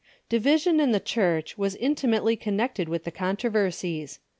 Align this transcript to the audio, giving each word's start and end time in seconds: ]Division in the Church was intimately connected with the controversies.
]Division 0.35 0.79
in 0.79 0.89
the 0.93 0.99
Church 0.99 1.59
was 1.59 1.75
intimately 1.75 2.35
connected 2.35 2.89
with 2.89 3.03
the 3.03 3.11
controversies. 3.11 4.17